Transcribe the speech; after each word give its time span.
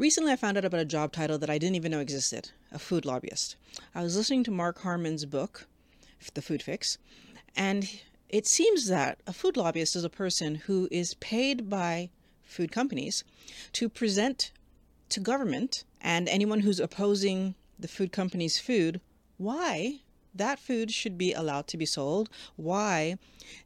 Recently, 0.00 0.32
I 0.32 0.36
found 0.36 0.56
out 0.56 0.64
about 0.64 0.80
a 0.80 0.86
job 0.86 1.12
title 1.12 1.36
that 1.36 1.50
I 1.50 1.58
didn't 1.58 1.76
even 1.76 1.90
know 1.90 2.00
existed 2.00 2.52
a 2.72 2.78
food 2.78 3.04
lobbyist. 3.04 3.56
I 3.94 4.02
was 4.02 4.16
listening 4.16 4.42
to 4.44 4.50
Mark 4.50 4.78
Hyman's 4.78 5.26
book, 5.26 5.66
The 6.32 6.40
Food 6.40 6.62
Fix, 6.62 6.96
and 7.54 8.00
it 8.30 8.46
seems 8.46 8.86
that 8.86 9.20
a 9.26 9.34
food 9.34 9.58
lobbyist 9.58 9.94
is 9.96 10.02
a 10.02 10.08
person 10.08 10.54
who 10.54 10.88
is 10.90 11.12
paid 11.20 11.68
by 11.68 12.08
food 12.42 12.72
companies 12.72 13.24
to 13.74 13.90
present 13.90 14.52
to 15.10 15.20
government 15.20 15.84
and 16.00 16.30
anyone 16.30 16.60
who's 16.60 16.80
opposing 16.80 17.54
the 17.78 17.86
food 17.86 18.10
company's 18.10 18.58
food 18.58 19.02
why 19.36 20.00
that 20.34 20.58
food 20.58 20.90
should 20.92 21.18
be 21.18 21.32
allowed 21.32 21.66
to 21.68 21.76
be 21.76 21.86
sold, 21.86 22.28
why 22.56 23.16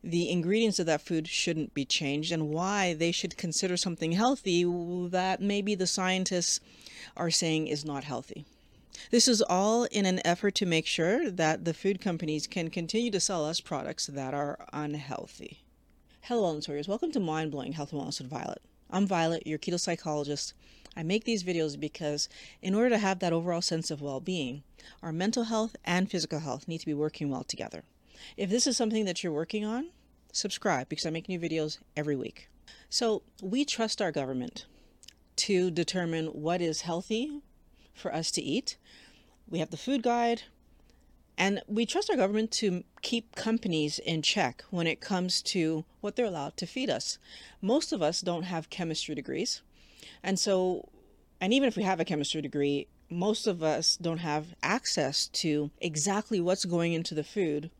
the 0.02 0.30
ingredients 0.30 0.78
of 0.78 0.86
that 0.86 1.00
food 1.00 1.28
shouldn't 1.28 1.74
be 1.74 1.84
changed, 1.84 2.32
and 2.32 2.48
why 2.48 2.94
they 2.94 3.12
should 3.12 3.36
consider 3.36 3.76
something 3.76 4.12
healthy 4.12 4.64
that 5.10 5.40
maybe 5.40 5.74
the 5.74 5.86
scientists 5.86 6.60
are 7.16 7.30
saying 7.30 7.66
is 7.66 7.84
not 7.84 8.04
healthy. 8.04 8.44
This 9.10 9.28
is 9.28 9.42
all 9.42 9.84
in 9.84 10.06
an 10.06 10.20
effort 10.24 10.54
to 10.56 10.66
make 10.66 10.86
sure 10.86 11.30
that 11.30 11.64
the 11.64 11.74
food 11.74 12.00
companies 12.00 12.46
can 12.46 12.70
continue 12.70 13.10
to 13.10 13.20
sell 13.20 13.44
us 13.44 13.60
products 13.60 14.06
that 14.06 14.34
are 14.34 14.66
unhealthy. 14.72 15.60
Hello, 16.22 16.54
wellness 16.54 16.68
warriors. 16.68 16.88
Welcome 16.88 17.12
to 17.12 17.20
Mind 17.20 17.50
Blowing 17.50 17.72
Health 17.72 17.92
and 17.92 18.00
Wellness 18.00 18.20
with 18.20 18.30
Violet. 18.30 18.62
I'm 18.90 19.06
Violet, 19.06 19.46
your 19.46 19.58
keto 19.58 19.78
psychologist. 19.78 20.54
I 20.96 21.02
make 21.02 21.24
these 21.24 21.42
videos 21.42 21.78
because 21.78 22.28
in 22.62 22.74
order 22.74 22.88
to 22.90 22.98
have 22.98 23.18
that 23.18 23.32
overall 23.32 23.60
sense 23.60 23.90
of 23.90 24.00
well 24.00 24.20
being, 24.20 24.62
our 25.02 25.12
mental 25.12 25.44
health 25.44 25.76
and 25.84 26.10
physical 26.10 26.40
health 26.40 26.68
need 26.68 26.78
to 26.78 26.86
be 26.86 26.94
working 26.94 27.30
well 27.30 27.44
together. 27.44 27.84
If 28.36 28.50
this 28.50 28.66
is 28.66 28.76
something 28.76 29.04
that 29.04 29.22
you're 29.22 29.32
working 29.32 29.64
on, 29.64 29.90
subscribe 30.32 30.88
because 30.88 31.06
I 31.06 31.10
make 31.10 31.28
new 31.28 31.38
videos 31.38 31.78
every 31.96 32.16
week. 32.16 32.48
So, 32.88 33.22
we 33.42 33.64
trust 33.64 34.00
our 34.00 34.12
government 34.12 34.66
to 35.36 35.70
determine 35.70 36.26
what 36.26 36.60
is 36.60 36.82
healthy 36.82 37.42
for 37.92 38.14
us 38.14 38.30
to 38.32 38.42
eat. 38.42 38.76
We 39.48 39.58
have 39.58 39.70
the 39.70 39.76
food 39.76 40.02
guide, 40.02 40.42
and 41.36 41.60
we 41.66 41.86
trust 41.86 42.10
our 42.10 42.16
government 42.16 42.50
to 42.52 42.84
keep 43.02 43.34
companies 43.34 43.98
in 43.98 44.22
check 44.22 44.64
when 44.70 44.86
it 44.86 45.00
comes 45.00 45.42
to 45.42 45.84
what 46.00 46.16
they're 46.16 46.26
allowed 46.26 46.56
to 46.58 46.66
feed 46.66 46.88
us. 46.88 47.18
Most 47.60 47.92
of 47.92 48.02
us 48.02 48.20
don't 48.20 48.44
have 48.44 48.70
chemistry 48.70 49.14
degrees. 49.14 49.60
And 50.22 50.38
so, 50.38 50.88
and 51.40 51.52
even 51.52 51.68
if 51.68 51.76
we 51.76 51.82
have 51.82 52.00
a 52.00 52.04
chemistry 52.04 52.40
degree, 52.40 52.86
most 53.10 53.46
of 53.46 53.62
us 53.62 53.96
don't 53.96 54.18
have 54.18 54.54
access 54.62 55.28
to 55.28 55.70
exactly 55.80 56.40
what's 56.40 56.64
going 56.64 56.92
into 56.92 57.14
the 57.14 57.24
food 57.24 57.70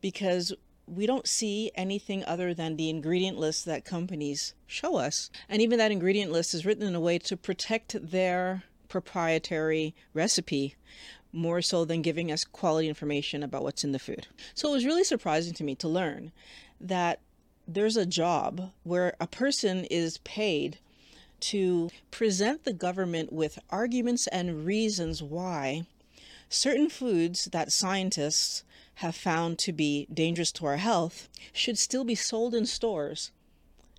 because 0.00 0.52
we 0.86 1.06
don't 1.06 1.26
see 1.26 1.70
anything 1.74 2.24
other 2.24 2.52
than 2.52 2.76
the 2.76 2.90
ingredient 2.90 3.38
list 3.38 3.64
that 3.64 3.84
companies 3.84 4.54
show 4.66 4.96
us. 4.96 5.30
And 5.48 5.62
even 5.62 5.78
that 5.78 5.92
ingredient 5.92 6.30
list 6.30 6.54
is 6.54 6.66
written 6.66 6.86
in 6.86 6.94
a 6.94 7.00
way 7.00 7.18
to 7.20 7.36
protect 7.36 8.10
their 8.10 8.64
proprietary 8.88 9.94
recipe 10.12 10.76
more 11.32 11.60
so 11.60 11.84
than 11.84 12.02
giving 12.02 12.30
us 12.30 12.44
quality 12.44 12.88
information 12.88 13.42
about 13.42 13.62
what's 13.62 13.82
in 13.82 13.92
the 13.92 13.98
food. 13.98 14.28
So 14.54 14.68
it 14.68 14.72
was 14.72 14.86
really 14.86 15.04
surprising 15.04 15.54
to 15.54 15.64
me 15.64 15.74
to 15.76 15.88
learn 15.88 16.32
that 16.80 17.20
there's 17.66 17.96
a 17.96 18.06
job 18.06 18.70
where 18.82 19.14
a 19.18 19.26
person 19.26 19.84
is 19.86 20.18
paid 20.18 20.78
to 21.50 21.90
present 22.10 22.64
the 22.64 22.72
government 22.72 23.32
with 23.32 23.58
arguments 23.68 24.26
and 24.28 24.64
reasons 24.64 25.22
why 25.22 25.84
certain 26.48 26.88
foods 26.88 27.46
that 27.46 27.72
scientists 27.72 28.64
have 28.96 29.14
found 29.14 29.58
to 29.58 29.72
be 29.72 30.06
dangerous 30.12 30.52
to 30.52 30.66
our 30.66 30.76
health 30.76 31.28
should 31.52 31.76
still 31.76 32.04
be 32.04 32.14
sold 32.14 32.54
in 32.54 32.64
stores 32.64 33.30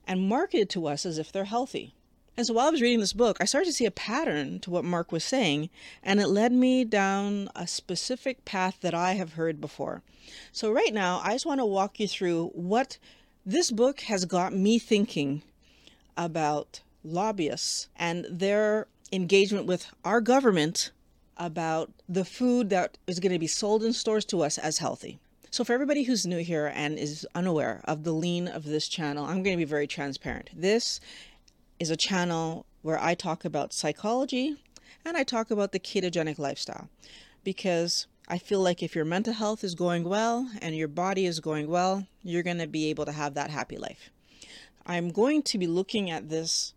and 0.07 0.27
marketed 0.27 0.69
to 0.69 0.88
us 0.88 1.05
as 1.05 1.17
if 1.17 1.31
they're 1.31 1.45
healthy. 1.45 1.93
And 2.38 2.45
so 2.45 2.53
while 2.53 2.67
I 2.67 2.71
was 2.71 2.81
reading 2.81 2.99
this 2.99 3.13
book, 3.13 3.38
I 3.39 3.45
started 3.45 3.67
to 3.67 3.73
see 3.73 3.85
a 3.85 3.91
pattern 3.91 4.59
to 4.61 4.69
what 4.69 4.83
Mark 4.83 5.11
was 5.11 5.23
saying, 5.23 5.69
and 6.03 6.19
it 6.19 6.27
led 6.27 6.51
me 6.51 6.83
down 6.83 7.49
a 7.55 7.67
specific 7.67 8.43
path 8.43 8.77
that 8.81 8.93
I 8.93 9.13
have 9.13 9.33
heard 9.33 9.61
before. 9.61 10.01
So, 10.51 10.71
right 10.71 10.93
now, 10.93 11.21
I 11.23 11.33
just 11.33 11.45
want 11.45 11.59
to 11.59 11.66
walk 11.66 12.00
you 12.00 12.07
through 12.07 12.47
what 12.47 12.97
this 13.45 13.72
book 13.72 14.01
has 14.01 14.25
got 14.25 14.53
me 14.53 14.79
thinking 14.79 15.44
about 16.17 16.81
lobbyists 17.05 17.88
and 17.95 18.25
their 18.29 18.88
engagement 19.11 19.66
with 19.66 19.91
our 20.03 20.21
government 20.21 20.91
about 21.38 21.91
the 22.07 22.25
food 22.25 22.69
that 22.69 22.97
is 23.07 23.19
going 23.19 23.31
to 23.31 23.39
be 23.39 23.47
sold 23.47 23.83
in 23.83 23.93
stores 23.93 24.25
to 24.25 24.41
us 24.41 24.57
as 24.57 24.79
healthy. 24.79 25.19
So, 25.51 25.63
for 25.63 25.73
everybody 25.73 26.03
who's 26.03 26.25
new 26.25 26.39
here 26.39 26.71
and 26.73 26.97
is 26.99 27.25
unaware 27.33 27.81
of 27.85 28.03
the 28.03 28.11
lean 28.11 28.47
of 28.47 28.65
this 28.65 28.88
channel, 28.88 29.25
I'm 29.25 29.44
going 29.44 29.55
to 29.55 29.61
be 29.61 29.69
very 29.69 29.88
transparent. 29.88 30.49
This 30.53 30.99
is 31.79 31.89
a 31.89 31.97
channel 31.97 32.65
where 32.81 33.01
I 33.01 33.15
talk 33.15 33.45
about 33.45 33.73
psychology 33.73 34.55
and 35.05 35.15
I 35.15 35.23
talk 35.23 35.51
about 35.51 35.71
the 35.71 35.79
ketogenic 35.79 36.39
lifestyle 36.39 36.89
because 37.44 38.07
I 38.27 38.38
feel 38.38 38.59
like 38.59 38.83
if 38.83 38.95
your 38.95 39.05
mental 39.05 39.33
health 39.33 39.63
is 39.63 39.75
going 39.75 40.03
well 40.03 40.49
and 40.61 40.75
your 40.75 40.88
body 40.88 41.25
is 41.25 41.39
going 41.39 41.67
well, 41.67 42.07
you're 42.23 42.44
going 42.44 42.57
to 42.57 42.67
be 42.67 42.89
able 42.89 43.05
to 43.05 43.11
have 43.11 43.33
that 43.35 43.49
happy 43.49 43.77
life. 43.77 44.09
I'm 44.85 45.09
going 45.09 45.41
to 45.44 45.57
be 45.57 45.67
looking 45.67 46.11
at 46.11 46.29
this 46.29 46.75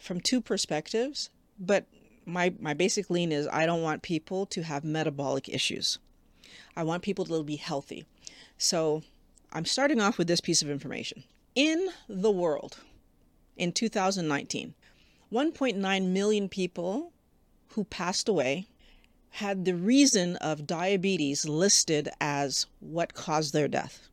from 0.00 0.20
two 0.20 0.40
perspectives, 0.40 1.30
but 1.58 1.86
my 2.26 2.52
my 2.58 2.74
basic 2.74 3.10
lean 3.10 3.30
is 3.30 3.46
I 3.48 3.66
don't 3.66 3.82
want 3.82 4.02
people 4.02 4.46
to 4.46 4.62
have 4.62 4.82
metabolic 4.82 5.48
issues. 5.48 5.98
I 6.76 6.82
want 6.82 7.02
people 7.02 7.24
to 7.26 7.42
be 7.42 7.56
healthy. 7.56 8.04
So, 8.58 9.02
I'm 9.52 9.64
starting 9.64 10.00
off 10.00 10.18
with 10.18 10.26
this 10.26 10.40
piece 10.40 10.62
of 10.62 10.70
information. 10.70 11.24
In 11.54 11.90
the 12.08 12.30
world 12.30 12.78
in 13.56 13.72
2019, 13.72 14.74
1.9 15.32 16.08
million 16.08 16.48
people 16.48 17.12
who 17.70 17.84
passed 17.84 18.28
away 18.28 18.66
had 19.30 19.64
the 19.64 19.74
reason 19.74 20.36
of 20.36 20.66
diabetes 20.66 21.48
listed 21.48 22.08
as 22.20 22.66
what 22.80 23.14
caused 23.14 23.52
their 23.52 23.68
death. 23.68 24.08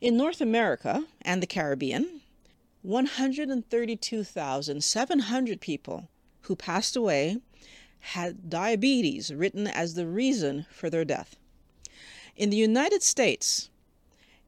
In 0.00 0.16
North 0.16 0.40
America 0.40 1.04
and 1.22 1.42
the 1.42 1.46
Caribbean, 1.46 2.19
132,700 2.82 5.60
people 5.60 6.08
who 6.42 6.56
passed 6.56 6.96
away 6.96 7.38
had 8.00 8.48
diabetes 8.48 9.32
written 9.32 9.66
as 9.66 9.94
the 9.94 10.06
reason 10.06 10.66
for 10.70 10.88
their 10.88 11.04
death. 11.04 11.36
In 12.36 12.50
the 12.50 12.56
United 12.56 13.02
States, 13.02 13.68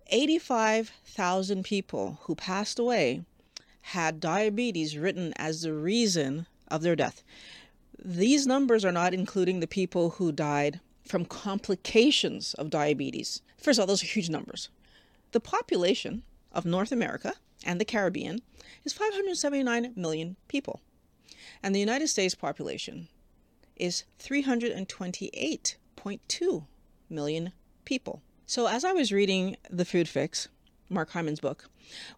85,000 0.07 1.63
people 1.63 2.19
who 2.23 2.35
passed 2.35 2.79
away 2.79 3.25
had 3.83 4.21
diabetes 4.21 4.97
written 4.97 5.35
as 5.37 5.63
the 5.63 5.75
reason 5.75 6.47
of 6.69 6.83
their 6.83 6.97
death. 6.97 7.23
These 8.03 8.47
numbers 8.47 8.85
are 8.85 8.93
not 8.93 9.13
including 9.13 9.61
the 9.61 9.67
people 9.67 10.11
who 10.11 10.33
died 10.33 10.81
from 11.07 11.27
complications 11.27 12.55
of 12.55 12.71
diabetes. 12.71 13.43
First 13.59 13.79
of 13.79 13.83
all, 13.83 13.87
those 13.89 14.03
are 14.03 14.07
huge 14.07 14.31
numbers. 14.31 14.71
The 15.33 15.41
population 15.41 16.23
of 16.53 16.65
North 16.65 16.93
America 16.93 17.35
and 17.65 17.81
the 17.81 17.85
Caribbean 17.85 18.43
is 18.85 18.93
579 18.93 19.93
million 19.97 20.37
people. 20.49 20.81
And 21.63 21.75
the 21.75 21.81
United 21.81 22.09
States 22.09 22.35
population 22.35 23.09
is 23.77 24.05
328.2 24.19 26.67
million 27.09 27.53
people. 27.85 28.23
So 28.47 28.67
as 28.67 28.85
I 28.85 28.93
was 28.93 29.13
reading 29.13 29.57
The 29.71 29.85
Food 29.85 30.09
Fix, 30.09 30.49
Mark 30.89 31.11
Hyman's 31.11 31.41
book, 31.41 31.69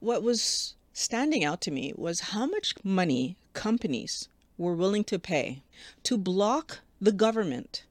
what 0.00 0.22
was 0.22 0.74
standing 0.92 1.44
out 1.44 1.60
to 1.62 1.70
me 1.70 1.92
was 1.96 2.20
how 2.20 2.46
much 2.46 2.74
money 2.82 3.36
companies 3.52 4.28
were 4.56 4.74
willing 4.74 5.04
to 5.04 5.18
pay 5.18 5.62
to 6.04 6.16
block 6.16 6.78
the 7.00 7.12
government 7.12 7.84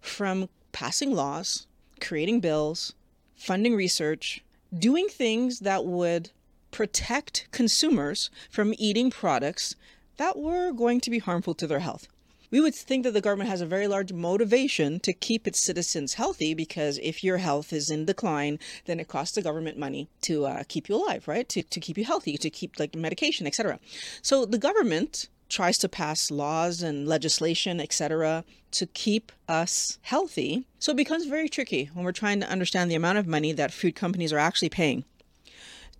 from 0.00 0.48
passing 0.72 1.12
laws, 1.12 1.66
creating 2.00 2.40
bills, 2.40 2.94
funding 3.34 3.74
research, 3.74 4.42
doing 4.76 5.08
things 5.08 5.60
that 5.60 5.84
would 5.84 6.30
protect 6.76 7.48
consumers 7.52 8.28
from 8.50 8.74
eating 8.76 9.08
products 9.10 9.76
that 10.18 10.38
were 10.38 10.72
going 10.72 11.00
to 11.00 11.08
be 11.08 11.18
harmful 11.18 11.54
to 11.54 11.66
their 11.66 11.78
health. 11.78 12.06
We 12.50 12.60
would 12.60 12.74
think 12.74 13.02
that 13.04 13.12
the 13.12 13.22
government 13.22 13.48
has 13.48 13.62
a 13.62 13.66
very 13.74 13.88
large 13.88 14.12
motivation 14.12 15.00
to 15.00 15.14
keep 15.14 15.46
its 15.46 15.58
citizens 15.58 16.14
healthy 16.14 16.52
because 16.52 16.98
if 16.98 17.24
your 17.24 17.38
health 17.38 17.72
is 17.72 17.88
in 17.88 18.04
decline, 18.04 18.58
then 18.84 19.00
it 19.00 19.08
costs 19.08 19.34
the 19.34 19.40
government 19.40 19.78
money 19.78 20.10
to 20.20 20.44
uh, 20.44 20.64
keep 20.68 20.90
you 20.90 20.96
alive, 20.96 21.26
right? 21.26 21.48
To, 21.48 21.62
to 21.62 21.80
keep 21.80 21.96
you 21.96 22.04
healthy, 22.04 22.36
to 22.36 22.50
keep 22.50 22.78
like 22.78 22.94
medication, 22.94 23.46
etc. 23.46 23.80
So 24.20 24.44
the 24.44 24.58
government 24.58 25.30
tries 25.48 25.78
to 25.78 25.88
pass 25.88 26.30
laws 26.30 26.82
and 26.82 27.08
legislation, 27.08 27.80
etc., 27.80 28.44
to 28.72 28.84
keep 28.84 29.32
us 29.48 29.98
healthy. 30.02 30.66
So 30.78 30.92
it 30.92 30.98
becomes 30.98 31.24
very 31.24 31.48
tricky 31.48 31.88
when 31.94 32.04
we're 32.04 32.12
trying 32.12 32.40
to 32.40 32.50
understand 32.50 32.90
the 32.90 32.96
amount 32.96 33.16
of 33.16 33.26
money 33.26 33.52
that 33.52 33.72
food 33.72 33.94
companies 33.94 34.30
are 34.30 34.38
actually 34.38 34.68
paying 34.68 35.04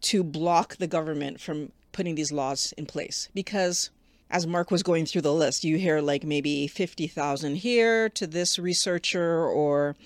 to 0.07 0.23
block 0.23 0.77
the 0.77 0.87
government 0.87 1.41
from 1.41 1.73
putting 1.91 2.15
these 2.15 2.31
laws 2.31 2.73
in 2.79 2.87
place. 2.87 3.29
Because 3.35 3.91
as 4.31 4.47
Mark 4.47 4.71
was 4.71 4.85
going 4.85 5.05
through 5.05 5.23
the 5.23 5.33
list, 5.33 5.65
you 5.65 5.79
hear 5.79 6.01
like 6.01 6.23
maybe 6.23 6.69
50,000 6.69 7.57
here 7.57 8.09
to 8.11 8.27
this 8.27 8.57
researcher 8.57 9.45
or 9.45 9.97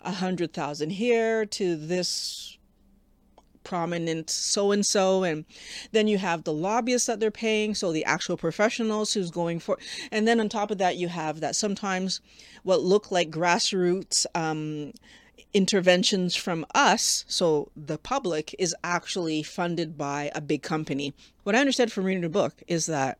100,000 0.00 0.90
here 0.90 1.46
to 1.46 1.76
this 1.76 2.58
prominent 3.62 4.28
so 4.28 4.72
and 4.72 4.84
so 4.84 5.24
and 5.24 5.46
then 5.92 6.06
you 6.06 6.18
have 6.18 6.44
the 6.44 6.52
lobbyists 6.52 7.06
that 7.06 7.18
they're 7.18 7.30
paying 7.30 7.74
so 7.74 7.92
the 7.92 8.04
actual 8.04 8.36
professionals 8.36 9.14
who's 9.14 9.30
going 9.30 9.58
for 9.58 9.78
and 10.12 10.28
then 10.28 10.38
on 10.38 10.50
top 10.50 10.70
of 10.70 10.76
that 10.76 10.96
you 10.96 11.08
have 11.08 11.40
that 11.40 11.56
sometimes 11.56 12.20
what 12.62 12.82
look 12.82 13.10
like 13.10 13.30
grassroots 13.30 14.26
um, 14.34 14.92
interventions 15.54 16.34
from 16.34 16.66
us 16.74 17.24
so 17.28 17.70
the 17.76 17.96
public 17.96 18.54
is 18.58 18.74
actually 18.82 19.42
funded 19.42 19.96
by 19.96 20.30
a 20.34 20.40
big 20.40 20.62
company 20.62 21.14
what 21.44 21.54
i 21.54 21.60
understood 21.60 21.90
from 21.90 22.04
reading 22.04 22.22
the 22.22 22.28
book 22.28 22.62
is 22.66 22.86
that 22.86 23.18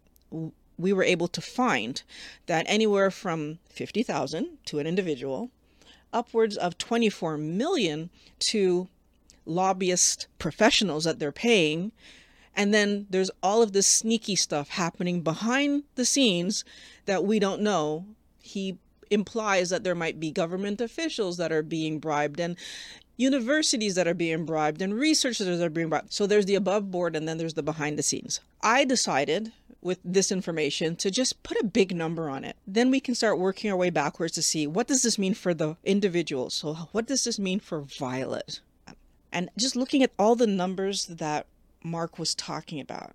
we 0.77 0.93
were 0.93 1.05
able 1.05 1.29
to 1.29 1.41
find 1.41 2.03
that 2.47 2.67
anywhere 2.69 3.11
from 3.11 3.59
50,000 3.69 4.59
to 4.67 4.79
an 4.81 4.87
individual 4.87 5.51
upwards 6.15 6.57
of 6.57 6.79
24 6.79 7.37
million 7.37 8.09
to 8.39 8.89
lobbyist 9.45 10.27
professionals 10.39 11.05
that 11.05 11.19
they're 11.19 11.33
paying. 11.33 11.93
And 12.57 12.73
then 12.73 13.07
there's 13.11 13.33
all 13.43 13.63
of 13.63 13.73
this 13.73 13.87
sneaky 13.87 14.37
stuff 14.37 14.71
happening 14.71 15.21
behind 15.23 15.83
the 15.97 16.05
scenes 16.05 16.65
that 17.05 17.25
we 17.25 17.39
don't 17.39 17.61
know. 17.61 18.07
He 18.41 18.79
implies 19.14 19.70
that 19.70 19.84
there 19.84 19.94
might 19.94 20.20
be 20.20 20.31
government 20.31 20.81
officials 20.81 21.37
that 21.38 21.52
are 21.52 21.62
being 21.62 21.99
bribed 21.99 22.40
and 22.40 22.56
universities 23.16 23.94
that 23.94 24.08
are 24.08 24.14
being 24.14 24.44
bribed 24.44 24.82
and 24.82 24.94
researchers 24.94 25.46
that 25.46 25.64
are 25.64 25.70
being 25.70 25.88
bribed. 25.88 26.12
So 26.12 26.26
there's 26.26 26.46
the 26.46 26.56
above 26.56 26.90
board 26.90 27.14
and 27.14 27.28
then 27.28 27.38
there's 27.38 27.55
the 27.55 27.62
behind 27.62 27.99
the 27.99 28.02
scenes. 28.02 28.40
I 28.62 28.84
decided 28.84 29.52
with 29.81 29.99
this 30.05 30.32
information 30.32 30.96
to 30.96 31.11
just 31.11 31.43
put 31.43 31.58
a 31.58 31.64
big 31.64 31.94
number 31.94 32.28
on 32.28 32.43
it. 32.43 32.56
Then 32.66 32.90
we 32.90 33.00
can 33.00 33.14
start 33.14 33.38
working 33.38 33.70
our 33.70 33.76
way 33.76 33.90
backwards 33.90 34.32
to 34.34 34.43
see 34.43 34.66
what 34.66 34.88
does 34.88 35.02
this 35.02 35.19
mean 35.19 35.34
for 35.34 35.55
the 35.55 35.76
individual? 35.84 36.50
So 36.50 36.75
what 36.93 37.06
does 37.06 37.25
this 37.25 37.38
mean 37.38 37.61
for 37.61 37.81
Violet? 37.81 38.61
And 39.31 39.50
just 39.56 39.76
looking 39.76 40.02
at 40.02 40.12
all 40.19 40.37
the 40.37 40.46
numbers 40.46 41.06
that 41.06 41.46
Mark 41.82 42.19
was 42.19 42.34
talking 42.34 42.81
about 42.81 43.12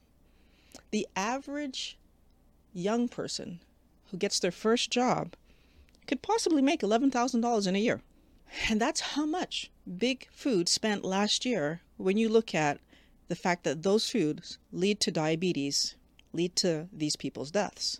the 0.91 1.07
average 1.15 1.97
young 2.73 3.07
person 3.07 3.59
who 4.11 4.17
gets 4.17 4.39
their 4.39 4.51
first 4.51 4.91
job 4.91 5.35
could 6.07 6.21
possibly 6.21 6.61
make 6.61 6.81
$11,000 6.81 7.67
in 7.67 7.75
a 7.75 7.79
year. 7.79 8.01
And 8.69 8.79
that's 8.79 9.01
how 9.01 9.25
much 9.25 9.71
big 9.97 10.27
food 10.31 10.69
spent 10.69 11.03
last 11.03 11.45
year 11.45 11.81
when 11.97 12.17
you 12.17 12.29
look 12.29 12.53
at 12.53 12.79
the 13.27 13.35
fact 13.35 13.63
that 13.63 13.83
those 13.83 14.09
foods 14.09 14.59
lead 14.71 14.99
to 15.01 15.11
diabetes, 15.11 15.95
lead 16.31 16.55
to 16.57 16.87
these 16.93 17.15
people's 17.15 17.51
deaths. 17.51 17.99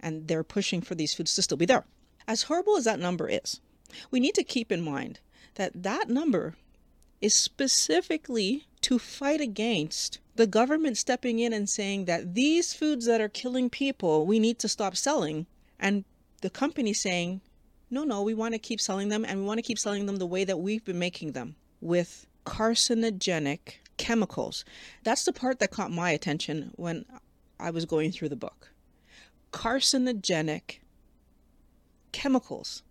And 0.00 0.28
they're 0.28 0.44
pushing 0.44 0.82
for 0.82 0.94
these 0.94 1.14
foods 1.14 1.34
to 1.34 1.42
still 1.42 1.56
be 1.56 1.66
there. 1.66 1.84
As 2.26 2.44
horrible 2.44 2.76
as 2.76 2.84
that 2.84 2.98
number 2.98 3.28
is, 3.28 3.60
we 4.10 4.20
need 4.20 4.34
to 4.34 4.44
keep 4.44 4.70
in 4.70 4.82
mind 4.82 5.20
that 5.54 5.82
that 5.82 6.08
number 6.08 6.54
is 7.20 7.34
specifically 7.34 8.66
to 8.82 8.98
fight 8.98 9.40
against 9.40 10.18
the 10.36 10.46
government 10.46 10.98
stepping 10.98 11.38
in 11.38 11.52
and 11.52 11.68
saying 11.68 12.04
that 12.06 12.34
these 12.34 12.74
foods 12.74 13.06
that 13.06 13.20
are 13.20 13.28
killing 13.28 13.70
people, 13.70 14.26
we 14.26 14.38
need 14.38 14.58
to 14.58 14.68
stop 14.68 14.96
selling. 14.96 15.46
And 15.78 16.04
the 16.42 16.50
company 16.50 16.92
saying, 16.92 17.40
no, 17.90 18.04
no, 18.04 18.22
we 18.22 18.34
want 18.34 18.54
to 18.54 18.58
keep 18.58 18.80
selling 18.80 19.08
them 19.08 19.24
and 19.24 19.40
we 19.40 19.46
want 19.46 19.58
to 19.58 19.62
keep 19.62 19.78
selling 19.78 20.06
them 20.06 20.16
the 20.16 20.26
way 20.26 20.44
that 20.44 20.58
we've 20.58 20.84
been 20.84 20.98
making 20.98 21.32
them 21.32 21.54
with 21.80 22.26
carcinogenic 22.44 23.74
chemicals. 23.96 24.64
That's 25.04 25.24
the 25.24 25.32
part 25.32 25.60
that 25.60 25.70
caught 25.70 25.90
my 25.90 26.10
attention 26.10 26.72
when 26.76 27.04
I 27.60 27.70
was 27.70 27.84
going 27.84 28.10
through 28.10 28.30
the 28.30 28.36
book. 28.36 28.72
Carcinogenic 29.52 30.80
chemicals. 32.12 32.82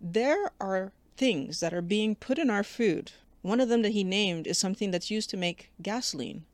There 0.00 0.52
are 0.60 0.92
things 1.16 1.60
that 1.60 1.74
are 1.74 1.82
being 1.82 2.14
put 2.14 2.38
in 2.38 2.50
our 2.50 2.62
food 2.62 3.12
one 3.42 3.60
of 3.60 3.68
them 3.68 3.82
that 3.82 3.92
he 3.92 4.04
named 4.04 4.46
is 4.46 4.58
something 4.58 4.90
that's 4.90 5.10
used 5.10 5.30
to 5.30 5.36
make 5.36 5.70
gasoline. 5.80 6.44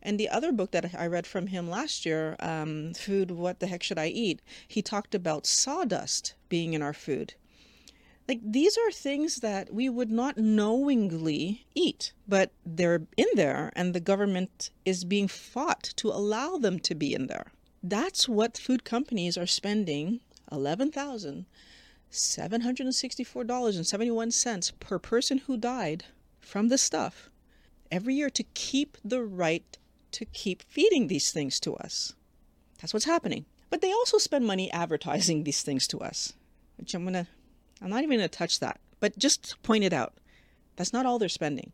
And 0.00 0.18
the 0.18 0.28
other 0.28 0.50
book 0.50 0.70
that 0.72 0.94
I 0.94 1.06
read 1.06 1.26
from 1.26 1.48
him 1.48 1.68
last 1.68 2.04
year, 2.06 2.36
um, 2.40 2.94
Food, 2.94 3.30
What 3.30 3.60
the 3.60 3.66
Heck 3.66 3.82
Should 3.82 3.98
I 3.98 4.06
Eat? 4.06 4.40
He 4.66 4.82
talked 4.82 5.14
about 5.14 5.46
sawdust 5.46 6.34
being 6.48 6.74
in 6.74 6.82
our 6.82 6.92
food. 6.92 7.34
Like 8.28 8.40
these 8.42 8.78
are 8.78 8.90
things 8.90 9.36
that 9.36 9.74
we 9.74 9.88
would 9.88 10.10
not 10.10 10.38
knowingly 10.38 11.66
eat, 11.74 12.12
but 12.26 12.52
they're 12.64 13.02
in 13.16 13.26
there 13.34 13.72
and 13.74 13.94
the 13.94 14.00
government 14.00 14.70
is 14.84 15.04
being 15.04 15.28
fought 15.28 15.92
to 15.96 16.08
allow 16.08 16.56
them 16.56 16.78
to 16.80 16.94
be 16.94 17.14
in 17.14 17.26
there. 17.26 17.52
That's 17.82 18.28
what 18.28 18.56
food 18.56 18.84
companies 18.84 19.36
are 19.36 19.46
spending 19.46 20.20
11,000 20.50 21.46
$764.71 22.12 24.72
per 24.80 24.98
person 24.98 25.38
who 25.38 25.56
died 25.56 26.04
from 26.40 26.68
this 26.68 26.82
stuff 26.82 27.30
every 27.90 28.14
year 28.14 28.30
to 28.30 28.42
keep 28.54 28.96
the 29.04 29.22
right 29.22 29.78
to 30.12 30.24
keep 30.26 30.62
feeding 30.68 31.08
these 31.08 31.32
things 31.32 31.58
to 31.60 31.74
us. 31.76 32.14
That's 32.80 32.92
what's 32.92 33.06
happening. 33.06 33.46
But 33.70 33.80
they 33.80 33.92
also 33.92 34.18
spend 34.18 34.46
money 34.46 34.70
advertising 34.70 35.44
these 35.44 35.62
things 35.62 35.86
to 35.88 36.00
us, 36.00 36.34
which 36.76 36.94
I'm 36.94 37.04
gonna, 37.04 37.26
I'm 37.80 37.88
not 37.88 38.02
even 38.02 38.18
gonna 38.18 38.28
touch 38.28 38.60
that, 38.60 38.80
but 39.00 39.18
just 39.18 39.60
point 39.62 39.84
it 39.84 39.92
out. 39.92 40.14
That's 40.76 40.92
not 40.92 41.06
all 41.06 41.18
they're 41.18 41.30
spending. 41.30 41.72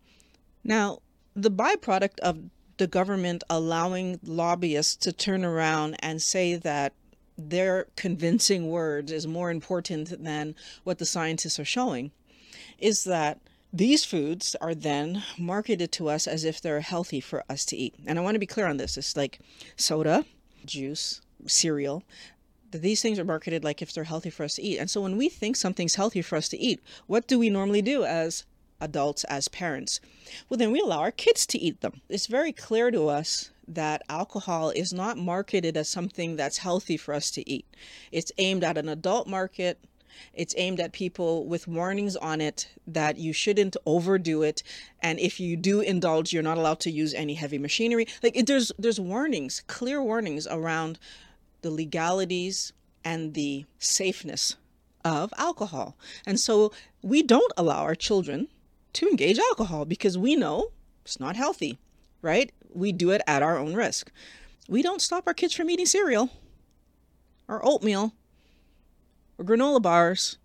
Now, 0.63 1.01
the 1.35 1.51
byproduct 1.51 2.21
of 2.21 2.39
the 2.77 2.87
government 2.87 3.43
allowing 3.51 4.21
lobbyists 4.23 4.95
to 4.97 5.13
turn 5.13 5.45
around 5.45 5.97
and 5.99 6.23
say 6.23 6.55
that 6.55 6.93
their 7.39 7.87
convincing 7.95 8.69
words 8.69 9.13
is 9.13 9.27
more 9.27 9.51
important 9.51 10.23
than 10.23 10.57
what 10.83 10.99
the 10.99 11.07
scientists 11.07 11.61
are 11.61 11.65
showing 11.65 12.11
is 12.79 13.05
that 13.05 13.39
these 13.73 14.05
foods 14.05 14.57
are 14.61 14.75
then 14.75 15.23
marketed 15.39 15.93
to 15.93 16.09
us 16.09 16.27
as 16.27 16.45
if 16.45 16.61
they're 16.61 16.81
healthy 16.81 17.21
for 17.21 17.45
us 17.49 17.65
to 17.67 17.77
eat. 17.77 17.95
And 18.07 18.19
I 18.19 18.23
want 18.23 18.35
to 18.35 18.41
be 18.41 18.47
clear 18.47 18.67
on 18.67 18.79
this. 18.79 18.97
It's 18.97 19.17
like 19.17 19.39
soda, 19.77 20.25
juice, 20.65 21.21
cereal. 21.47 22.03
These 22.71 23.03
things 23.03 23.19
are 23.19 23.25
marketed 23.25 23.65
like 23.65 23.83
if 23.83 23.93
they're 23.93 24.05
healthy 24.05 24.31
for 24.31 24.45
us 24.45 24.57
to 24.57 24.63
eat. 24.63 24.79
And 24.79 24.91
so 24.91 25.01
when 25.01 25.17
we 25.17 25.29
think 25.29 25.57
something's 25.57 25.95
healthy 25.95 26.23
for 26.23 26.37
us 26.37 26.49
to 26.49 26.59
eat, 26.59 26.81
what 27.07 27.29
do 27.29 27.39
we 27.39 27.51
normally 27.51 27.83
do 27.83 28.05
as 28.05 28.45
adults, 28.81 29.25
as 29.25 29.49
parents? 29.49 30.01
Well, 30.49 30.59
then 30.59 30.73
we 30.73 30.81
allow 30.81 31.01
our 31.01 31.11
kids 31.11 31.47
to 31.49 31.59
eat 31.59 31.81
them. 31.81 32.01
It's 32.09 32.27
very 32.27 32.53
clear 32.53 32.91
to 32.91 33.09
us 33.09 33.51
that 33.67 34.03
alcohol 34.09 34.71
is 34.71 34.93
not 34.93 35.19
marketed 35.19 35.77
as 35.77 35.89
something 35.89 36.37
that's 36.37 36.59
healthy 36.59 36.97
for 36.97 37.13
us 37.15 37.31
to 37.33 37.49
eat. 37.49 37.67
It's 38.11 38.33
aimed 38.39 38.65
at 38.65 38.79
an 38.79 38.89
adult 38.89 39.29
market. 39.29 39.79
It's 40.33 40.55
aimed 40.57 40.81
at 40.81 40.93
people 40.93 41.47
with 41.47 41.69
warnings 41.69 42.17
on 42.17 42.41
it 42.41 42.69
that 42.87 43.19
you 43.19 43.33
shouldn't 43.33 43.77
overdo 43.87 44.43
it, 44.43 44.63
and 45.01 45.21
if 45.21 45.39
you 45.39 45.57
do 45.57 45.81
indulge, 45.81 46.33
you're 46.33 46.43
not 46.43 46.59
allowed 46.59 46.81
to 46.81 46.91
use 46.91 47.15
any 47.15 47.35
heavy 47.35 47.59
machinery. 47.59 48.07
Like 48.23 48.47
there's 48.47 48.73
there's 48.79 48.99
warnings, 48.99 49.63
clear 49.69 50.03
warnings 50.03 50.47
around 50.49 50.99
the 51.63 51.71
legalities 51.71 52.73
and 53.05 53.35
the 53.35 53.65
safeness 53.79 54.57
of 55.05 55.33
alcohol, 55.37 55.97
and 56.27 56.41
so 56.41 56.73
we 57.01 57.23
don't 57.23 57.53
allow 57.57 57.83
our 57.83 57.95
children 57.95 58.49
to 58.95 59.09
engage 59.09 59.39
alcohol 59.39 59.85
because 59.85 60.17
we 60.19 60.37
know 60.37 60.73
it's 61.05 61.21
not 61.21 61.37
healthy, 61.37 61.79
right? 62.23 62.53
we 62.75 62.93
do 62.93 63.11
it 63.11 63.23
at 63.27 63.43
our 63.43 63.59
own 63.59 63.75
risk. 63.75 64.11
we 64.69 64.83
don't 64.83 65.01
stop 65.01 65.27
our 65.27 65.35
kids 65.35 65.55
from 65.55 65.71
eating 65.71 65.87
cereal 65.87 66.31
or 67.47 67.65
oatmeal 67.65 68.13
or 69.39 69.45
granola 69.45 69.81
bars 69.81 70.37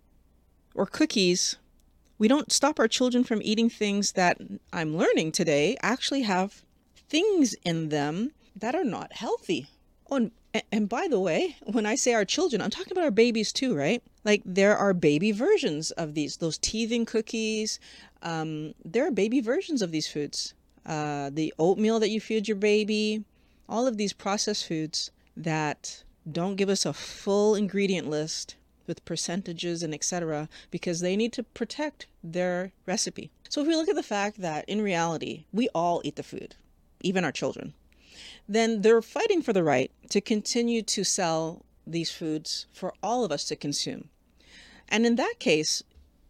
or 0.74 0.86
cookies. 0.86 1.56
We 2.18 2.28
don't 2.28 2.50
stop 2.50 2.78
our 2.78 2.88
children 2.88 3.22
from 3.24 3.42
eating 3.42 3.68
things 3.68 4.12
that 4.12 4.38
I'm 4.72 4.96
learning 4.96 5.32
today 5.32 5.76
actually 5.82 6.22
have 6.22 6.62
things 7.08 7.54
in 7.64 7.90
them 7.90 8.32
that 8.56 8.74
are 8.74 8.84
not 8.84 9.12
healthy. 9.12 9.66
Oh, 10.10 10.16
and, 10.16 10.30
and 10.72 10.88
by 10.88 11.06
the 11.08 11.20
way, 11.20 11.56
when 11.64 11.84
I 11.84 11.96
say 11.96 12.14
our 12.14 12.24
children, 12.24 12.62
I'm 12.62 12.70
talking 12.70 12.92
about 12.92 13.04
our 13.04 13.10
babies 13.10 13.52
too, 13.52 13.74
right? 13.74 14.02
Like 14.24 14.42
there 14.46 14.76
are 14.76 14.94
baby 14.94 15.32
versions 15.32 15.90
of 15.90 16.14
these, 16.14 16.38
those 16.38 16.56
teething 16.58 17.04
cookies. 17.04 17.78
Um, 18.24 18.74
there 18.84 19.06
are 19.06 19.10
baby 19.10 19.40
versions 19.40 19.82
of 19.82 19.92
these 19.92 20.08
foods. 20.08 20.54
Uh, 20.84 21.30
the 21.32 21.54
oatmeal 21.58 22.00
that 22.00 22.10
you 22.10 22.20
feed 22.20 22.48
your 22.48 22.56
baby, 22.56 23.24
all 23.68 23.86
of 23.86 23.96
these 23.96 24.12
processed 24.12 24.66
foods 24.66 25.10
that 25.36 26.02
don't 26.30 26.56
give 26.56 26.68
us 26.68 26.86
a 26.86 26.92
full 26.92 27.54
ingredient 27.54 28.08
list 28.08 28.56
with 28.86 29.04
percentages 29.04 29.82
and 29.82 29.94
etc 29.94 30.48
because 30.70 31.00
they 31.00 31.16
need 31.16 31.32
to 31.32 31.42
protect 31.42 32.06
their 32.22 32.72
recipe. 32.86 33.30
So 33.48 33.60
if 33.60 33.66
we 33.66 33.76
look 33.76 33.88
at 33.88 33.96
the 33.96 34.02
fact 34.02 34.40
that 34.40 34.64
in 34.68 34.82
reality 34.82 35.44
we 35.52 35.68
all 35.74 36.02
eat 36.04 36.16
the 36.16 36.22
food, 36.22 36.56
even 37.00 37.24
our 37.24 37.32
children, 37.32 37.74
then 38.48 38.82
they're 38.82 39.02
fighting 39.02 39.42
for 39.42 39.52
the 39.52 39.64
right 39.64 39.90
to 40.10 40.20
continue 40.20 40.82
to 40.82 41.04
sell 41.04 41.64
these 41.86 42.10
foods 42.10 42.66
for 42.72 42.92
all 43.02 43.24
of 43.24 43.32
us 43.32 43.44
to 43.44 43.56
consume. 43.56 44.08
And 44.88 45.06
in 45.06 45.16
that 45.16 45.34
case, 45.38 45.82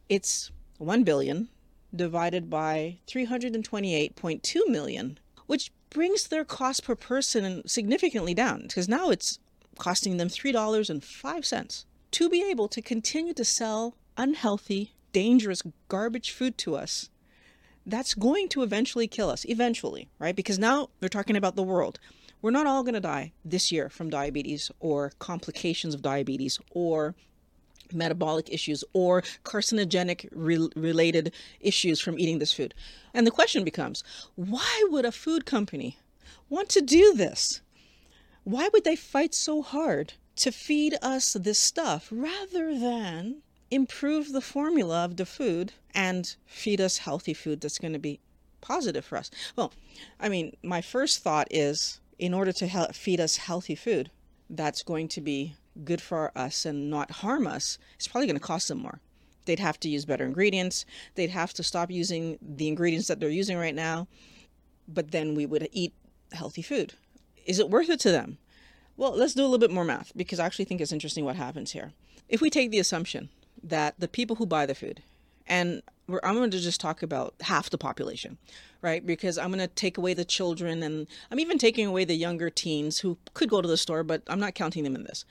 it's 0.09 0.51
1 0.79 1.05
billion 1.05 1.49
divided 1.97 2.51
by 2.51 2.99
328.2 3.07 4.69
million, 4.69 5.19
which 5.47 5.71
brings 5.91 6.27
their 6.27 6.45
cost 6.45 6.85
per 6.85 6.95
person 6.95 7.67
significantly 7.67 8.35
down 8.35 8.63
because 8.63 8.89
now 8.89 9.11
it's 9.11 9.39
costing 9.79 10.17
them 10.17 10.29
$3.05 10.29 11.85
to 12.11 12.29
be 12.29 12.43
able 12.51 12.69
to 12.69 12.83
continue 12.83 13.35
to 13.35 13.45
sell 13.45 13.97
unhealthy, 14.17 14.93
dangerous, 15.13 15.63
garbage 15.89 16.31
food 16.31 16.57
to 16.59 16.77
us. 16.77 17.11
That's 17.87 18.15
going 18.15 18.49
to 18.51 18.63
eventually 18.63 19.07
kill 19.07 19.31
us, 19.31 19.45
eventually, 19.49 20.09
right? 20.19 20.35
Because 20.35 20.59
now 20.59 20.89
they're 21.01 21.09
talking 21.09 21.37
about 21.37 21.57
the 21.57 21.63
world. 21.63 21.99
We're 22.41 22.51
not 22.51 22.67
all 22.67 22.83
going 22.83 22.95
to 22.95 23.01
die 23.01 23.33
this 23.45 23.73
year 23.73 23.89
from 23.89 24.11
diabetes 24.11 24.71
or 24.81 25.13
complications 25.19 25.95
of 25.95 26.03
diabetes 26.03 26.59
or 26.71 27.15
metabolic 27.93 28.53
issues 28.53 28.85
or 28.93 29.23
carcinogenic 29.45 30.29
re- 30.33 30.69
related 30.77 31.33
issues 31.61 32.01
from 32.01 32.19
eating 32.19 32.39
this 32.39 32.53
food. 32.53 32.75
And 33.13 33.27
the 33.27 33.31
question 33.31 33.65
becomes 33.65 34.05
why 34.35 34.85
would 34.91 35.05
a 35.05 35.13
food 35.13 35.47
company 35.47 35.99
want 36.49 36.69
to 36.71 36.81
do 36.81 37.15
this? 37.15 37.61
Why 38.45 38.69
would 38.73 38.85
they 38.85 38.97
fight 38.97 39.35
so 39.35 39.63
hard 39.63 40.15
to 40.37 40.51
feed 40.51 40.97
us 41.01 41.33
this 41.35 41.59
stuff 41.59 42.09
rather 42.11 42.79
than 42.79 43.43
improve 43.71 44.33
the 44.33 44.41
formula 44.41 45.05
of 45.05 45.17
the 45.17 45.27
food 45.27 45.73
and 45.95 46.37
feed 46.47 46.81
us 46.81 46.99
healthy 46.99 47.35
food 47.35 47.61
that's 47.61 47.79
going 47.79 47.93
to 47.93 47.99
be 47.99 48.21
positive 48.61 49.05
for 49.05 49.17
us? 49.19 49.31
Well, 49.57 49.73
I 50.21 50.29
mean, 50.29 50.57
my 50.63 50.81
first 50.81 51.21
thought 51.21 51.49
is 51.51 52.01
in 52.19 52.35
order 52.35 52.53
to 52.53 52.93
feed 52.93 53.21
us 53.21 53.37
healthy 53.37 53.75
food 53.75 54.11
that's 54.51 54.83
going 54.83 55.09
to 55.09 55.21
be 55.21 55.55
good 55.83 56.01
for 56.01 56.31
us 56.37 56.65
and 56.65 56.91
not 56.91 57.11
harm 57.11 57.47
us, 57.47 57.79
it's 57.97 58.07
probably 58.07 58.27
going 58.27 58.39
to 58.39 58.47
cost 58.47 58.69
them 58.69 58.79
more. 58.79 59.01
They'd 59.45 59.59
have 59.59 59.79
to 59.81 59.89
use 59.89 60.05
better 60.05 60.25
ingredients. 60.25 60.85
They'd 61.15 61.31
have 61.31 61.53
to 61.55 61.63
stop 61.63 61.91
using 61.91 62.39
the 62.41 62.69
ingredients 62.69 63.09
that 63.09 63.21
they're 63.21 63.29
using 63.29 63.59
right 63.59 63.75
now. 63.75 64.09
But 64.89 65.11
then 65.11 65.35
we 65.35 65.47
would 65.47 65.69
eat 65.73 65.93
healthy 66.33 66.63
food. 66.63 66.95
Is 67.47 67.59
it 67.59 67.71
worth 67.71 67.91
it 67.91 68.01
to 68.01 68.11
them? 68.11 68.39
Well, 68.97 69.15
let's 69.15 69.35
do 69.35 69.43
a 69.43 69.45
little 69.45 69.59
bit 69.59 69.71
more 69.71 69.85
math 69.85 70.13
because 70.17 70.39
I 70.39 70.47
actually 70.47 70.67
think 70.67 70.81
it's 70.81 70.93
interesting 70.93 71.25
what 71.25 71.37
happens 71.37 71.73
here. 71.73 71.93
If 72.29 72.41
we 72.41 72.49
take 72.49 72.71
the 72.71 72.79
assumption 72.79 73.29
that 73.63 73.95
the 73.99 74.09
people 74.09 74.37
who 74.37 74.47
buy 74.47 74.67
the 74.67 74.75
food, 74.75 75.03
and 75.47 75.83
I'm 76.23 76.35
going 76.35 76.51
to 76.51 76.61
just 76.61 76.81
talk 76.81 77.03
about 77.03 77.35
half 77.43 77.69
the 77.69 77.77
population, 77.77 78.39
right? 78.81 79.05
Because 79.05 79.37
I'm 79.37 79.49
going 79.49 79.59
to 79.59 79.67
take 79.67 79.99
away 79.99 80.15
the 80.15 80.25
children 80.25 80.83
and 80.83 81.07
I'm 81.31 81.41
even 81.41 81.59
taking 81.59 81.87
away 81.87 82.05
the 82.05 82.15
younger 82.15 82.51
teens 82.51 83.01
who 83.01 83.19
could 83.35 83.51
go 83.51 83.61
to 83.61 83.69
the 83.69 83.77
store, 83.77 84.05
but 84.05 84.23
I'm 84.29 84.41
not 84.41 84.55
counting 84.55 84.85
them 84.85 84.95
in 84.95 85.05
this 85.05 85.25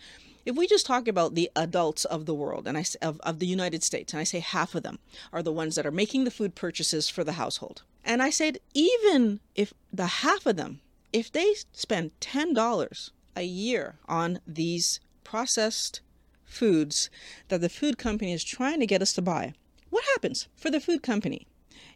if 0.45 0.55
we 0.55 0.67
just 0.67 0.85
talk 0.85 1.07
about 1.07 1.35
the 1.35 1.50
adults 1.55 2.05
of 2.05 2.25
the 2.25 2.33
world 2.33 2.67
and 2.67 2.77
I 2.77 2.85
of, 3.01 3.19
of 3.21 3.39
the 3.39 3.47
United 3.47 3.83
States, 3.83 4.13
and 4.13 4.19
I 4.19 4.23
say 4.23 4.39
half 4.39 4.75
of 4.75 4.83
them 4.83 5.00
are 5.31 5.43
the 5.43 5.51
ones 5.51 5.75
that 5.75 5.85
are 5.85 5.91
making 5.91 6.23
the 6.23 6.31
food 6.31 6.55
purchases 6.55 7.09
for 7.09 7.23
the 7.23 7.33
household, 7.33 7.83
and 8.03 8.21
I 8.21 8.29
said 8.29 8.59
even 8.73 9.39
if 9.55 9.73
the 9.91 10.07
half 10.07 10.45
of 10.45 10.55
them, 10.55 10.81
if 11.12 11.31
they 11.31 11.55
spend 11.71 12.12
ten 12.19 12.53
dollars 12.53 13.12
a 13.35 13.43
year 13.43 13.95
on 14.07 14.39
these 14.45 15.00
processed 15.23 16.01
foods 16.45 17.09
that 17.47 17.62
the 17.62 17.69
food 17.69 17.97
company 17.97 18.33
is 18.33 18.43
trying 18.43 18.79
to 18.79 18.85
get 18.85 19.01
us 19.01 19.13
to 19.13 19.21
buy, 19.21 19.53
what 19.89 20.03
happens 20.13 20.47
for 20.55 20.69
the 20.69 20.79
food 20.79 21.03
company? 21.03 21.47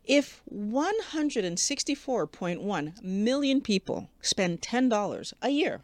If 0.04 0.42
164.1 0.54 3.04
million 3.04 3.62
people 3.62 4.10
spend 4.22 4.62
$10 4.62 5.34
a 5.42 5.50
year 5.50 5.82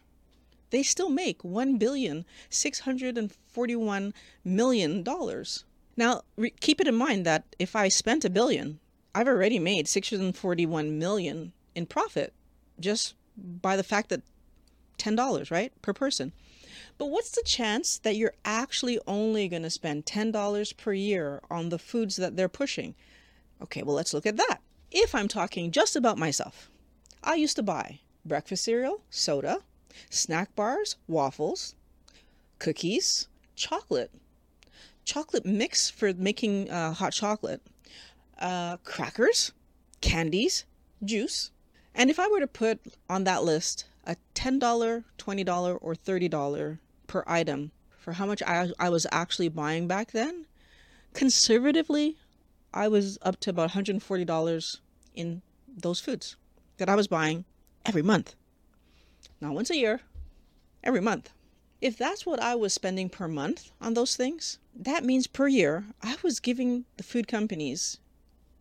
they 0.73 0.81
still 0.83 1.09
make 1.09 1.43
one 1.43 1.77
billion 1.77 2.25
six 2.49 2.79
hundred 2.79 3.15
and 3.15 3.31
forty-one 3.47 4.11
million 4.43 5.03
dollars. 5.03 5.65
Now, 5.95 6.23
re- 6.35 6.53
keep 6.59 6.81
it 6.81 6.87
in 6.87 6.95
mind 6.95 7.27
that 7.27 7.55
if 7.59 7.75
I 7.75 7.87
spent 7.89 8.25
a 8.25 8.29
billion, 8.29 8.79
I've 9.13 9.27
already 9.27 9.59
made 9.59 9.87
641 9.87 10.97
million 10.97 11.53
in 11.75 11.85
profit 11.85 12.33
just 12.79 13.13
by 13.37 13.77
the 13.77 13.83
fact 13.83 14.09
that 14.09 14.23
$10, 14.97 15.51
right, 15.51 15.71
per 15.83 15.93
person. 15.93 16.31
But 16.97 17.11
what's 17.11 17.29
the 17.29 17.43
chance 17.45 17.99
that 17.99 18.15
you're 18.15 18.33
actually 18.43 18.99
only 19.05 19.47
going 19.47 19.61
to 19.61 19.69
spend 19.69 20.07
$10 20.07 20.77
per 20.77 20.93
year 20.93 21.41
on 21.51 21.69
the 21.69 21.77
foods 21.77 22.15
that 22.15 22.35
they're 22.35 22.49
pushing? 22.49 22.95
Okay, 23.61 23.83
well, 23.83 23.95
let's 23.95 24.15
look 24.15 24.25
at 24.25 24.37
that. 24.37 24.61
If 24.91 25.13
I'm 25.13 25.27
talking 25.27 25.69
just 25.69 25.95
about 25.95 26.17
myself, 26.17 26.71
I 27.23 27.35
used 27.35 27.57
to 27.57 27.63
buy 27.63 27.99
breakfast 28.25 28.63
cereal, 28.63 29.01
soda, 29.11 29.59
snack 30.09 30.55
bars, 30.55 30.95
waffles, 31.07 31.75
cookies, 32.59 33.27
chocolate, 33.55 34.11
chocolate 35.05 35.45
mix 35.45 35.89
for 35.89 36.13
making 36.13 36.69
uh, 36.69 36.93
hot 36.93 37.13
chocolate, 37.13 37.61
uh, 38.39 38.77
crackers, 38.77 39.51
candies, 40.01 40.65
juice. 41.03 41.51
And 41.95 42.09
if 42.09 42.19
I 42.19 42.27
were 42.27 42.39
to 42.39 42.47
put 42.47 42.79
on 43.09 43.23
that 43.25 43.43
list 43.43 43.85
a 44.05 44.15
$10, 44.35 44.59
$20, 44.59 45.77
or 45.81 45.95
$30 45.95 46.79
per 47.07 47.23
item 47.27 47.71
for 47.97 48.13
how 48.13 48.25
much 48.25 48.43
I, 48.43 48.69
I 48.79 48.89
was 48.89 49.07
actually 49.11 49.49
buying 49.49 49.87
back 49.87 50.11
then, 50.11 50.45
conservatively, 51.13 52.17
I 52.73 52.87
was 52.87 53.17
up 53.21 53.39
to 53.41 53.51
about 53.51 53.71
$140 53.71 54.79
in 55.15 55.41
those 55.75 55.99
foods 55.99 56.35
that 56.77 56.89
I 56.89 56.95
was 56.95 57.07
buying 57.07 57.45
every 57.85 58.01
month 58.01 58.35
not 59.43 59.53
once 59.53 59.69
a 59.69 59.77
year, 59.77 60.01
every 60.83 61.01
month. 61.01 61.29
If 61.81 61.97
that's 61.97 62.25
what 62.25 62.39
I 62.39 62.55
was 62.55 62.73
spending 62.73 63.09
per 63.09 63.27
month 63.27 63.71
on 63.81 63.93
those 63.93 64.15
things, 64.15 64.57
that 64.73 65.03
means 65.03 65.27
per 65.27 65.49
year 65.49 65.83
I 66.01 66.15
was 66.23 66.39
giving 66.39 66.85
the 66.95 67.03
food 67.03 67.27
companies 67.27 67.97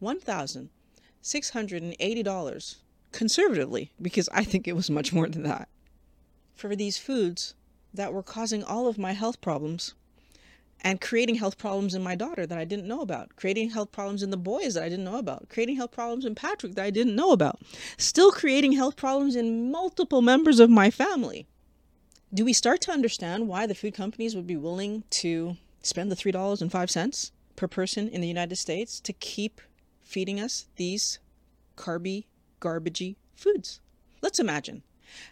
$1,680 0.02 2.76
conservatively, 3.12 3.92
because 4.02 4.28
I 4.32 4.42
think 4.42 4.66
it 4.66 4.74
was 4.74 4.90
much 4.90 5.12
more 5.12 5.28
than 5.28 5.44
that, 5.44 5.68
for 6.52 6.74
these 6.74 6.98
foods 6.98 7.54
that 7.94 8.12
were 8.12 8.24
causing 8.24 8.64
all 8.64 8.88
of 8.88 8.98
my 8.98 9.12
health 9.12 9.40
problems 9.40 9.94
and 10.82 11.00
creating 11.00 11.36
health 11.36 11.56
problems 11.58 11.94
in 11.94 12.02
my 12.02 12.14
daughter 12.14 12.46
that 12.46 12.58
I 12.58 12.64
didn't 12.64 12.88
know 12.88 13.00
about, 13.00 13.34
creating 13.36 13.70
health 13.70 13.92
problems 13.92 14.22
in 14.22 14.30
the 14.30 14.36
boys 14.36 14.74
that 14.74 14.82
I 14.82 14.88
didn't 14.88 15.04
know 15.04 15.18
about, 15.18 15.48
creating 15.48 15.76
health 15.76 15.92
problems 15.92 16.24
in 16.24 16.34
Patrick 16.34 16.74
that 16.74 16.84
I 16.84 16.90
didn't 16.90 17.16
know 17.16 17.30
about, 17.30 17.60
still 17.96 18.32
creating 18.32 18.72
health 18.72 18.96
problems 18.96 19.36
in 19.36 19.70
multiple 19.70 20.22
members 20.22 20.60
of 20.60 20.68
my 20.68 20.90
family. 20.90 21.46
Do 22.34 22.44
we 22.44 22.52
start 22.52 22.80
to 22.82 22.92
understand 22.92 23.46
why 23.48 23.66
the 23.66 23.74
food 23.74 23.94
companies 23.94 24.34
would 24.34 24.46
be 24.46 24.56
willing 24.56 25.04
to 25.10 25.56
spend 25.82 26.10
the 26.10 26.16
$3.05 26.16 27.30
per 27.56 27.68
person 27.68 28.08
in 28.08 28.20
the 28.20 28.28
United 28.28 28.56
States 28.56 28.98
to 29.00 29.12
keep 29.12 29.60
feeding 30.02 30.40
us 30.40 30.66
these 30.76 31.20
carby, 31.76 32.24
garbagey 32.60 33.16
foods? 33.36 33.80
Let's 34.20 34.40
imagine. 34.40 34.82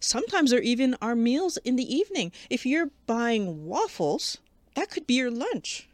Sometimes 0.00 0.50
there 0.50 0.62
even 0.62 0.96
are 1.02 1.14
meals 1.14 1.58
in 1.58 1.76
the 1.76 1.94
evening. 1.94 2.32
If 2.48 2.64
you're 2.64 2.90
buying 3.06 3.66
waffles, 3.66 4.38
that 4.74 4.90
could 4.90 5.06
be 5.06 5.14
your 5.14 5.30
lunch. 5.30 5.90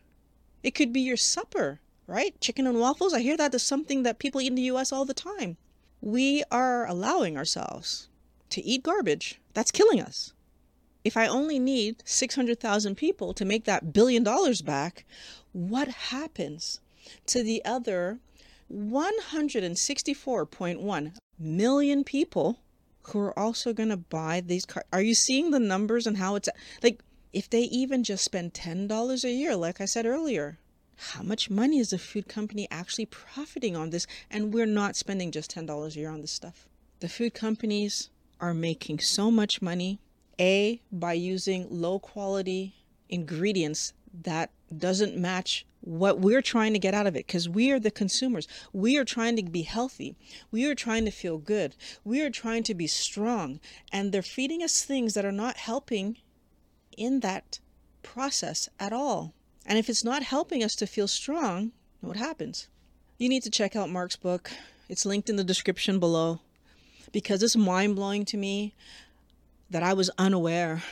It 0.63 0.77
could 0.77 0.93
be 0.93 1.01
your 1.01 1.17
supper, 1.17 1.81
right? 2.07 2.41
Chicken 2.41 2.69
and 2.69 2.79
waffles. 2.79 3.13
I 3.13 3.21
hear 3.21 3.37
that 3.37 3.53
is 3.53 3.65
something 3.65 4.05
that 4.05 4.21
people 4.21 4.41
eat 4.41 4.47
in 4.47 4.55
the 4.55 4.63
US 4.63 4.93
all 4.93 5.05
the 5.05 5.13
time. 5.13 5.57
We 6.01 6.45
are 6.53 6.87
allowing 6.87 7.37
ourselves 7.37 8.09
to 8.51 8.65
eat 8.65 8.85
garbage. 8.85 9.41
That's 9.55 9.73
killing 9.73 10.01
us. 10.01 10.33
If 11.03 11.17
I 11.17 11.27
only 11.27 11.59
need 11.59 12.05
600,000 12.05 12.95
people 12.95 13.35
to 13.35 13.45
make 13.45 13.65
that 13.65 13.93
billion 13.93 14.23
dollars 14.23 14.63
back, 14.63 15.05
what 15.53 15.89
happens 15.89 16.81
to 17.27 17.43
the 17.43 17.65
other 17.65 18.21
164.1 18.73 21.13
million 21.39 22.05
people 22.05 22.61
who 23.09 23.21
are 23.21 23.39
also 23.39 23.73
going 23.73 23.89
to 23.89 23.97
buy 23.97 24.41
these 24.41 24.67
cars? 24.67 24.87
Are 24.93 25.03
you 25.03 25.15
seeing 25.15 25.51
the 25.51 25.61
numbers 25.61 26.07
and 26.07 26.17
how 26.17 26.35
it's 26.35 26.49
like 26.83 27.03
if 27.33 27.51
they 27.51 27.63
even 27.63 28.03
just 28.03 28.25
spend 28.25 28.55
$10 28.55 29.25
a 29.25 29.31
year, 29.31 29.57
like 29.57 29.81
I 29.81 29.85
said 29.85 30.07
earlier, 30.07 30.59
how 30.97 31.23
much 31.23 31.51
money 31.51 31.79
is 31.79 31.91
the 31.91 31.99
food 31.99 32.29
company 32.29 32.67
actually 32.71 33.07
profiting 33.07 33.77
on 33.77 33.91
this? 33.91 34.07
And 34.31 34.53
we're 34.53 34.67
not 34.67 34.97
spending 34.97 35.31
just 35.31 35.55
$10 35.55 35.95
a 35.95 35.99
year 35.99 36.11
on 36.11 36.23
this 36.23 36.33
stuff. 36.33 36.69
The 37.01 37.09
food 37.09 37.35
companies 37.35 38.09
are 38.41 38.55
making 38.55 39.01
so 39.01 39.31
much 39.31 39.61
money 39.61 40.01
a, 40.39 40.81
by 40.91 41.13
using 41.13 41.67
low 41.71 41.99
quality 41.99 42.75
ingredients 43.09 43.93
that 44.23 44.51
doesn't 44.77 45.17
match 45.17 45.67
what 45.87 46.19
we're 46.19 46.43
trying 46.43 46.73
to 46.73 46.81
get 46.81 46.95
out 46.95 47.07
of 47.07 47.15
it 47.15 47.29
because 47.29 47.49
we 47.49 47.71
are 47.71 47.79
the 47.79 47.93
consumers. 47.93 48.49
We 48.73 48.99
are 48.99 49.05
trying 49.05 49.37
to 49.37 49.43
be 49.45 49.63
healthy. 49.63 50.17
We 50.51 50.67
are 50.67 50.75
trying 50.75 51.05
to 51.05 51.13
feel 51.13 51.39
good. 51.39 51.77
We 52.05 52.23
are 52.23 52.31
trying 52.31 52.65
to 52.65 52.75
be 52.75 52.89
strong. 52.89 53.61
And 53.93 54.11
they're 54.11 54.21
feeding 54.21 54.65
us 54.65 54.83
things 54.83 55.15
that 55.15 55.25
are 55.25 55.31
not 55.31 55.59
helping 55.59 56.17
in 56.97 57.21
that 57.21 57.61
process 58.03 58.69
at 58.81 58.93
all. 58.93 59.33
And 59.65 59.79
if 59.79 59.89
it's 59.89 60.05
not 60.05 60.25
helping 60.25 60.65
us 60.65 60.75
to 60.77 60.89
feel 60.89 61.07
strong, 61.07 61.71
what 62.01 62.17
happens? 62.17 62.67
You 63.17 63.29
need 63.29 63.45
to 63.45 63.51
check 63.51 63.77
out 63.77 63.89
Mark's 63.89 64.17
book. 64.17 64.51
It's 64.89 65.07
linked 65.07 65.31
in 65.31 65.37
the 65.37 65.45
description 65.45 66.01
below 66.01 66.41
because 67.13 67.45
it's 67.45 67.57
mind 67.57 67.95
blowing 67.95 68.25
to 68.27 68.37
me 68.37 68.75
that 69.71 69.85
I 69.85 69.93
was 69.93 70.11
unaware 70.19 70.83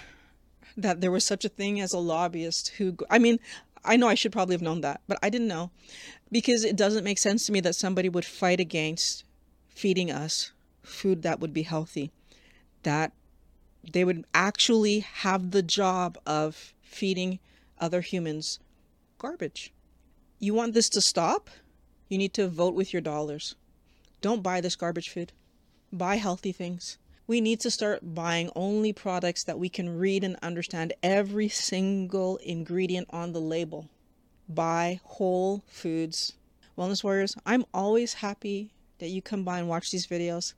that 0.77 1.01
there 1.01 1.11
was 1.11 1.25
such 1.25 1.45
a 1.45 1.49
thing 1.49 1.81
as 1.81 1.93
a 1.93 1.99
lobbyist 1.99 2.69
who, 2.79 2.97
I 3.11 3.19
mean, 3.19 3.39
I 3.85 3.97
know 3.97 4.09
I 4.09 4.15
should 4.15 4.33
probably 4.33 4.55
have 4.55 4.63
known 4.63 4.81
that, 4.81 5.03
but 5.07 5.19
I 5.23 5.31
didn't 5.31 5.49
know 5.49 5.71
because 6.33 6.65
it 6.65 6.77
doesn't 6.77 7.05
make 7.05 7.19
sense 7.19 7.47
to 7.47 7.53
me 7.53 7.61
that 7.61 7.75
somebody 7.75 8.09
would 8.09 8.25
fight 8.25 8.61
against 8.61 9.25
feeding 9.69 10.11
us 10.11 10.53
food 10.83 11.23
that 11.23 11.41
would 11.41 11.53
be 11.53 11.63
healthy, 11.63 12.11
that 12.83 13.13
they 13.93 14.05
would 14.05 14.25
actually 14.33 15.01
have 15.01 15.51
the 15.51 15.63
job 15.63 16.19
of 16.27 16.73
feeding 16.83 17.39
other 17.79 18.01
humans 18.01 18.59
garbage. 19.19 19.73
You 20.39 20.55
want 20.55 20.75
this 20.75 20.89
to 20.91 21.01
stop? 21.01 21.51
You 22.09 22.19
need 22.19 22.35
to 22.35 22.49
vote 22.49 22.75
with 22.75 22.93
your 22.93 23.03
dollars. 23.03 23.55
Don't 24.21 24.43
buy 24.43 24.61
this 24.61 24.77
garbage 24.77 25.09
food. 25.09 25.33
Buy 25.93 26.17
healthy 26.17 26.53
things 26.53 26.99
we 27.27 27.41
need 27.41 27.61
to 27.61 27.71
start 27.71 28.15
buying 28.15 28.51
only 28.55 28.93
products 28.93 29.45
that 29.45 29.59
we 29.59 29.69
can 29.69 29.99
read 29.99 30.25
and 30.25 30.37
understand 30.43 30.93
every 31.03 31.49
single 31.49 32.37
ingredient 32.39 33.09
on 33.11 33.33
the 33.33 33.41
label. 33.41 33.89
Buy 34.49 35.01
whole 35.05 35.65
foods. 35.67 36.35
Wellness 36.77 37.03
Warriors, 37.03 37.37
I'm 37.47 37.65
always 37.73 38.15
happy 38.15 38.73
that 38.99 39.09
you 39.09 39.23
come 39.23 39.43
by 39.43 39.59
and 39.59 39.69
watch 39.69 39.91
these 39.91 40.07
videos. 40.07 40.55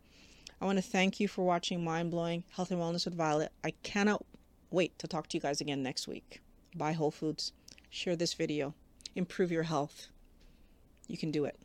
I 0.61 0.64
want 0.64 0.78
to 0.78 0.82
thank 0.82 1.20
you 1.20 1.28
for 1.28 1.44
watching 1.44 1.85
Mind 1.85 2.11
Blowing 2.11 2.42
Health 2.50 2.70
and 2.70 2.80
Wellness 2.80 3.04
with 3.04 3.14
Violet. 3.14 3.52
I 3.62 3.73
cannot 3.82 4.25
wait 4.70 4.99
to 4.99 5.06
talk 5.06 5.28
to 5.28 5.37
you 5.37 5.40
guys 5.40 5.61
again 5.61 5.82
next 5.82 6.08
week. 6.08 6.40
Buy 6.75 6.92
whole 6.92 7.11
foods. 7.11 7.52
Share 7.90 8.16
this 8.16 8.35
video. 8.35 8.75
Improve 9.14 9.52
your 9.52 9.64
health. 9.64 10.08
You 11.06 11.17
can 11.17 11.30
do 11.30 11.45
it. 11.45 11.56